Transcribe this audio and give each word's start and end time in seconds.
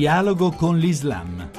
Dialogo 0.00 0.52
con 0.52 0.78
l'Islam. 0.78 1.50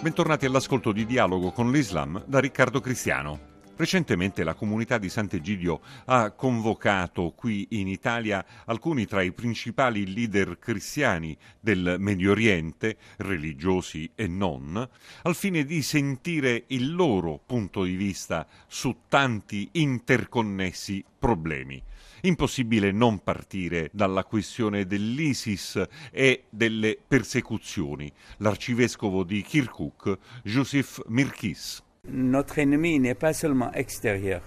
Bentornati 0.00 0.46
all'ascolto 0.46 0.92
di 0.92 1.04
Dialogo 1.04 1.50
con 1.50 1.70
l'Islam 1.70 2.24
da 2.24 2.38
Riccardo 2.38 2.80
Cristiano. 2.80 3.49
Recentemente 3.80 4.44
la 4.44 4.52
comunità 4.52 4.98
di 4.98 5.08
Sant'Egidio 5.08 5.80
ha 6.04 6.32
convocato 6.32 7.32
qui 7.34 7.66
in 7.70 7.88
Italia 7.88 8.44
alcuni 8.66 9.06
tra 9.06 9.22
i 9.22 9.32
principali 9.32 10.12
leader 10.12 10.58
cristiani 10.58 11.34
del 11.58 11.96
Medio 11.98 12.32
Oriente, 12.32 12.98
religiosi 13.16 14.10
e 14.14 14.26
non, 14.26 14.86
al 15.22 15.34
fine 15.34 15.64
di 15.64 15.80
sentire 15.80 16.64
il 16.66 16.94
loro 16.94 17.40
punto 17.46 17.84
di 17.84 17.94
vista 17.94 18.46
su 18.66 19.04
tanti 19.08 19.66
interconnessi 19.72 21.02
problemi. 21.18 21.82
Impossibile 22.20 22.92
non 22.92 23.22
partire 23.22 23.88
dalla 23.94 24.24
questione 24.24 24.84
dell'ISIS 24.84 25.82
e 26.12 26.44
delle 26.50 26.98
persecuzioni. 27.08 28.12
L'arcivescovo 28.40 29.24
di 29.24 29.40
Kirkuk, 29.40 30.18
Joseph 30.42 31.02
Mirkis. 31.06 31.82
Notre 32.08 32.58
ennemi 32.58 32.98
n'est 32.98 33.14
pas 33.14 33.34
seulement 33.34 33.72
extérieur, 33.72 34.40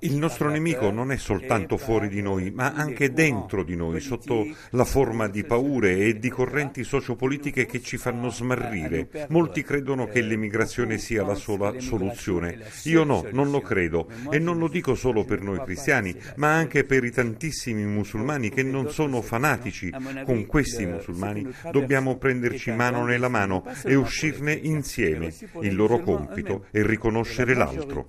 il 0.00 0.16
nostro 0.16 0.50
nemico 0.50 0.90
non 0.90 1.12
è 1.12 1.16
soltanto 1.16 1.76
fuori 1.76 2.08
di 2.08 2.20
noi, 2.20 2.50
ma 2.50 2.72
anche 2.72 3.12
dentro 3.12 3.62
di 3.62 3.76
noi, 3.76 4.00
sotto 4.00 4.46
la 4.70 4.84
forma 4.84 5.28
di 5.28 5.44
paure 5.44 5.96
e 5.96 6.18
di 6.18 6.28
correnti 6.28 6.82
sociopolitiche 6.82 7.66
che 7.66 7.80
ci 7.80 7.98
fanno 7.98 8.30
smarrire. 8.30 9.26
Molti 9.28 9.62
credono 9.62 10.06
che 10.06 10.22
l'emigrazione 10.22 10.98
sia 10.98 11.24
la 11.24 11.34
sola 11.34 11.78
soluzione. 11.78 12.58
Io 12.84 13.04
no, 13.04 13.24
non 13.30 13.50
lo 13.52 13.60
credo 13.60 14.08
e 14.28 14.40
non 14.40 14.58
lo 14.58 14.66
dico 14.66 14.96
solo 14.96 15.24
per 15.24 15.40
noi 15.40 15.60
cristiani, 15.62 16.14
ma 16.36 16.54
anche 16.54 16.82
per 16.82 17.04
i 17.04 17.12
tantissimi 17.12 17.84
musulmani 17.84 18.50
che 18.50 18.64
non 18.64 18.90
sono 18.90 19.22
fanatici. 19.22 19.92
Con 20.24 20.46
questi 20.46 20.84
musulmani 20.84 21.46
dobbiamo 21.70 22.16
prenderci 22.16 22.72
mano 22.72 23.04
nella 23.04 23.28
mano 23.28 23.64
e 23.84 23.94
uscirne 23.94 24.52
insieme. 24.52 25.32
Il 25.60 25.76
loro 25.76 26.00
compito 26.00 26.66
è 26.72 26.82
riconoscere 26.82 27.51
l'altro. 27.54 28.06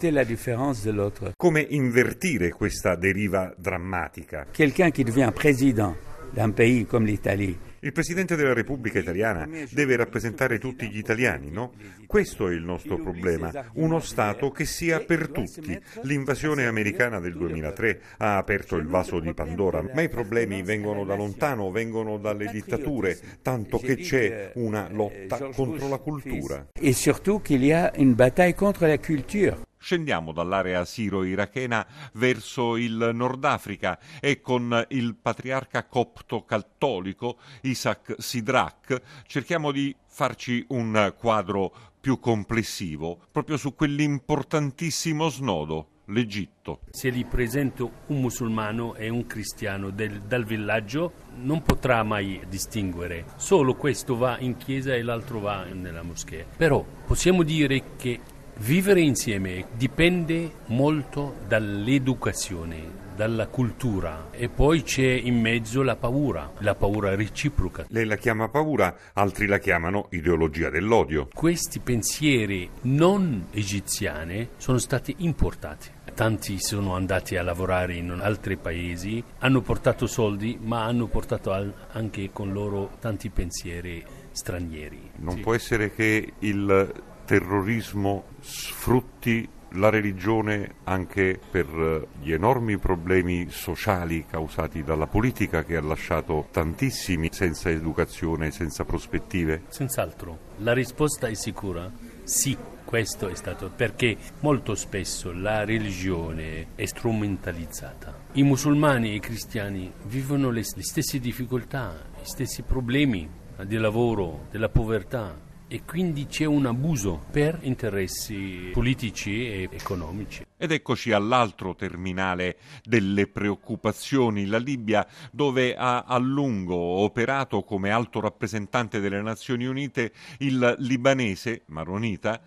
Come 1.37 1.67
invertire 1.71 2.49
questa 2.49 2.95
deriva 2.95 3.53
drammatica? 3.57 4.45
Quelqu'un 4.53 4.91
qui 4.91 5.03
devient 5.03 5.31
président 5.33 5.95
d'un 6.33 6.51
pays 6.51 6.85
comme 6.85 7.05
l'Italie 7.05 7.57
il 7.83 7.91
Presidente 7.91 8.35
della 8.37 8.53
Repubblica 8.53 8.99
italiana 8.99 9.47
deve 9.69 9.95
rappresentare 9.97 10.57
tutti 10.57 10.89
gli 10.89 10.97
italiani, 10.97 11.51
no? 11.51 11.73
Questo 12.07 12.47
è 12.47 12.53
il 12.53 12.63
nostro 12.63 12.97
problema, 12.97 13.51
uno 13.73 13.99
Stato 13.99 14.51
che 14.51 14.65
sia 14.65 14.99
per 15.01 15.29
tutti. 15.29 15.77
L'invasione 16.03 16.65
americana 16.65 17.19
del 17.19 17.35
2003 17.35 17.99
ha 18.17 18.37
aperto 18.37 18.77
il 18.77 18.87
vaso 18.87 19.19
di 19.19 19.33
Pandora, 19.33 19.83
ma 19.93 20.01
i 20.01 20.09
problemi 20.09 20.61
vengono 20.63 21.03
da 21.03 21.15
lontano, 21.15 21.71
vengono 21.71 22.17
dalle 22.17 22.49
dittature, 22.51 23.19
tanto 23.41 23.77
che 23.79 23.97
c'è 23.97 24.51
una 24.55 24.87
lotta 24.89 25.49
contro 25.53 25.89
la 25.89 25.97
cultura. 25.97 26.67
E 26.79 26.93
surtout 26.93 27.43
qu'il 27.43 27.63
y 27.63 27.73
a 27.73 27.91
une 27.97 28.13
bataille 28.13 28.55
contre 28.55 28.87
la 28.87 28.97
culture. 28.97 29.57
Scendiamo 29.83 30.31
dall'area 30.31 30.85
siro-irachena 30.85 31.85
verso 32.13 32.77
il 32.77 33.09
Nord 33.13 33.43
Africa 33.43 33.99
e 34.21 34.39
con 34.39 34.85
il 34.91 35.13
patriarca 35.21 35.83
copto 35.87 36.45
cattolico 36.45 37.37
Isaac 37.63 38.15
Sidrak 38.17 39.01
cerchiamo 39.27 39.73
di 39.73 39.93
farci 40.05 40.65
un 40.69 41.13
quadro 41.17 41.75
più 41.99 42.17
complessivo 42.17 43.27
proprio 43.29 43.57
su 43.57 43.75
quell'importantissimo 43.75 45.27
snodo 45.27 45.87
l'Egitto. 46.05 46.79
Se 46.89 47.11
gli 47.11 47.25
presento 47.25 47.91
un 48.07 48.21
musulmano 48.21 48.95
e 48.95 49.09
un 49.09 49.25
cristiano 49.25 49.89
del, 49.89 50.21
dal 50.21 50.43
villaggio, 50.43 51.13
non 51.35 51.61
potrà 51.61 52.03
mai 52.03 52.41
distinguere. 52.47 53.25
Solo 53.35 53.75
questo 53.75 54.17
va 54.17 54.37
in 54.39 54.57
chiesa 54.57 54.93
e 54.93 55.01
l'altro 55.01 55.39
va 55.39 55.65
nella 55.65 56.03
moschea. 56.03 56.45
Però 56.57 56.85
possiamo 57.05 57.43
dire 57.43 57.95
che 57.95 58.19
Vivere 58.57 59.01
insieme 59.01 59.65
dipende 59.75 60.51
molto 60.67 61.37
dall'educazione, 61.47 63.01
dalla 63.15 63.47
cultura 63.47 64.27
e 64.31 64.47
poi 64.47 64.83
c'è 64.83 65.09
in 65.11 65.41
mezzo 65.41 65.81
la 65.81 65.95
paura, 65.95 66.51
la 66.59 66.75
paura 66.75 67.15
reciproca. 67.15 67.85
Lei 67.89 68.05
la 68.05 68.15
chiama 68.15 68.49
paura, 68.49 68.95
altri 69.13 69.47
la 69.47 69.57
chiamano 69.57 70.07
ideologia 70.11 70.69
dell'odio. 70.69 71.29
Questi 71.33 71.79
pensieri 71.79 72.69
non 72.81 73.47
egiziani 73.51 74.49
sono 74.57 74.77
stati 74.77 75.15
importati. 75.19 75.89
Tanti 76.13 76.61
sono 76.61 76.95
andati 76.95 77.35
a 77.35 77.43
lavorare 77.43 77.95
in 77.95 78.11
altri 78.11 78.55
paesi, 78.55 79.21
hanno 79.39 79.61
portato 79.61 80.05
soldi, 80.05 80.59
ma 80.61 80.85
hanno 80.85 81.07
portato 81.07 81.51
anche 81.91 82.29
con 82.31 82.53
loro 82.53 82.97
tanti 82.99 83.29
pensieri 83.29 84.05
stranieri. 84.31 85.11
Non 85.17 85.35
sì. 85.35 85.41
può 85.41 85.55
essere 85.55 85.91
che 85.91 86.33
il 86.39 87.11
terrorismo 87.25 88.25
sfrutti 88.39 89.49
la 89.75 89.89
religione 89.89 90.75
anche 90.83 91.39
per 91.49 92.07
gli 92.21 92.31
enormi 92.31 92.77
problemi 92.77 93.47
sociali 93.49 94.25
causati 94.25 94.83
dalla 94.83 95.07
politica 95.07 95.63
che 95.63 95.75
ha 95.75 95.81
lasciato 95.81 96.47
tantissimi 96.51 97.29
senza 97.31 97.69
educazione, 97.69 98.51
senza 98.51 98.85
prospettive? 98.85 99.63
Senz'altro. 99.69 100.51
La 100.57 100.73
risposta 100.73 101.27
è 101.27 101.33
sicura? 101.33 101.91
Sì, 102.23 102.55
questo 102.85 103.27
è 103.27 103.35
stato 103.35 103.71
perché 103.75 104.15
molto 104.41 104.75
spesso 104.75 105.31
la 105.31 105.65
religione 105.65 106.67
è 106.75 106.85
strumentalizzata. 106.85 108.21
I 108.33 108.43
musulmani 108.43 109.09
e 109.09 109.15
i 109.15 109.19
cristiani 109.19 109.91
vivono 110.03 110.51
le, 110.51 110.63
stesse 110.63 111.19
difficoltà, 111.19 111.95
gli 112.21 112.25
stessi 112.25 112.61
problemi 112.61 113.27
di 113.65 113.77
lavoro, 113.77 114.47
della 114.51 114.69
povertà, 114.69 115.35
e 115.67 115.83
quindi 115.85 116.27
c'è 116.27 116.45
un 116.45 116.65
abuso 116.65 117.25
per 117.31 117.59
interessi 117.61 118.69
politici 118.71 119.47
e 119.47 119.69
economici. 119.71 120.45
Ed 120.57 120.71
eccoci 120.71 121.11
all'altro 121.11 121.75
terminale 121.75 122.57
delle 122.83 123.27
preoccupazioni, 123.27 124.45
la 124.45 124.57
Libia, 124.59 125.05
dove 125.31 125.75
ha 125.75 126.03
a 126.03 126.17
lungo 126.17 126.75
operato 126.75 127.63
come 127.63 127.89
alto 127.89 128.19
rappresentante 128.19 128.99
delle 128.99 129.21
Nazioni 129.21 129.65
Unite 129.65 130.13
il 130.39 130.75
libanese 130.79 131.63
maronita 131.67 132.41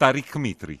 Tariq 0.00 0.36
Mitri. 0.36 0.80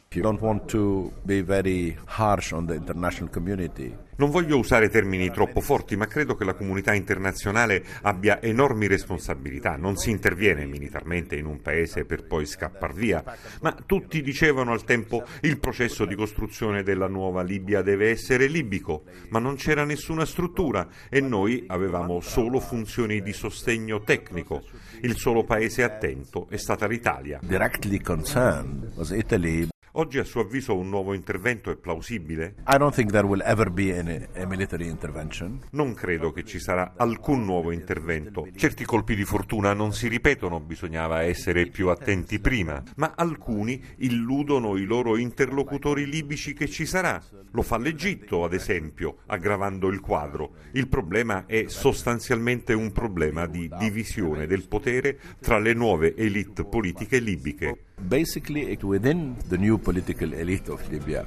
Non 4.20 4.28
voglio 4.28 4.58
usare 4.58 4.90
termini 4.90 5.30
troppo 5.30 5.62
forti, 5.62 5.96
ma 5.96 6.06
credo 6.06 6.34
che 6.34 6.44
la 6.44 6.52
comunità 6.52 6.92
internazionale 6.92 7.82
abbia 8.02 8.42
enormi 8.42 8.86
responsabilità. 8.86 9.76
Non 9.76 9.96
si 9.96 10.10
interviene 10.10 10.66
militarmente 10.66 11.36
in 11.36 11.46
un 11.46 11.62
paese 11.62 12.04
per 12.04 12.26
poi 12.26 12.44
scappar 12.44 12.92
via, 12.92 13.24
ma 13.62 13.74
tutti 13.86 14.20
dicevano 14.20 14.72
al 14.72 14.84
tempo 14.84 15.24
il 15.40 15.58
processo 15.58 16.04
di 16.04 16.14
costruzione 16.14 16.82
della 16.82 17.06
nuova 17.06 17.42
Libia 17.42 17.80
deve 17.80 18.10
essere 18.10 18.46
libico, 18.46 19.04
ma 19.30 19.38
non 19.38 19.56
c'era 19.56 19.84
nessuna 19.84 20.26
struttura 20.26 20.86
e 21.08 21.20
noi 21.20 21.64
avevamo 21.66 22.20
solo 22.20 22.60
funzioni 22.60 23.22
di 23.22 23.32
sostegno 23.32 24.00
tecnico. 24.02 24.62
Il 25.00 25.16
solo 25.16 25.44
paese 25.44 25.82
attento 25.82 26.46
è 26.50 26.58
stata 26.58 26.86
l'Italia. 26.86 27.38
Directly 27.42 28.00
concerned 28.00 28.92
was 28.96 29.09
Italy 29.12 29.68
Oggi 29.94 30.18
a 30.18 30.24
suo 30.24 30.42
avviso 30.42 30.76
un 30.76 30.88
nuovo 30.88 31.14
intervento 31.14 31.72
è 31.72 31.76
plausibile? 31.76 32.54
Non 35.72 35.94
credo 35.94 36.30
che 36.30 36.44
ci 36.44 36.60
sarà 36.60 36.94
alcun 36.96 37.44
nuovo 37.44 37.72
intervento. 37.72 38.46
Certi 38.54 38.84
colpi 38.84 39.16
di 39.16 39.24
fortuna 39.24 39.72
non 39.72 39.92
si 39.92 40.06
ripetono, 40.06 40.60
bisognava 40.60 41.22
essere 41.22 41.66
più 41.66 41.88
attenti 41.88 42.38
prima, 42.38 42.80
ma 42.96 43.14
alcuni 43.16 43.82
illudono 43.96 44.76
i 44.76 44.84
loro 44.84 45.16
interlocutori 45.16 46.06
libici 46.06 46.54
che 46.54 46.68
ci 46.68 46.86
sarà. 46.86 47.20
Lo 47.50 47.62
fa 47.62 47.76
l'Egitto, 47.76 48.44
ad 48.44 48.52
esempio, 48.52 49.16
aggravando 49.26 49.88
il 49.88 49.98
quadro. 49.98 50.52
Il 50.74 50.86
problema 50.86 51.46
è 51.46 51.64
sostanzialmente 51.66 52.74
un 52.74 52.92
problema 52.92 53.46
di 53.46 53.68
divisione 53.76 54.46
del 54.46 54.68
potere 54.68 55.18
tra 55.40 55.58
le 55.58 55.74
nuove 55.74 56.14
elite 56.14 56.64
politiche 56.64 57.18
libiche 57.18 57.86
basically 58.08 58.78
within 58.82 59.36
the 59.48 59.56
new 59.56 59.78
political 59.78 60.32
elite 60.32 60.70
of 60.70 60.86
Libya. 60.88 61.24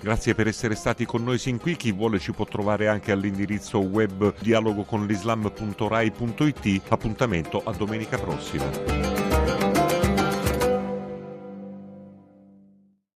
Grazie 0.00 0.34
per 0.34 0.46
essere 0.46 0.74
stati 0.74 1.04
con 1.04 1.22
noi 1.22 1.36
sin 1.38 1.58
qui. 1.58 1.76
Chi 1.76 1.92
vuole 1.92 2.18
ci 2.18 2.32
può 2.32 2.46
trovare 2.46 2.88
anche 2.88 3.12
all'indirizzo 3.12 3.80
web 3.80 4.32
dialogoconlislam.rai.it. 4.38 6.82
Appuntamento 6.88 7.60
a 7.62 7.72
domenica 7.72 8.16
prossima. 8.16 9.57